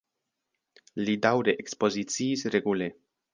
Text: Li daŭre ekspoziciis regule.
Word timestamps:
Li 1.09 1.15
daŭre 1.25 1.55
ekspoziciis 1.65 2.47
regule. 2.57 2.89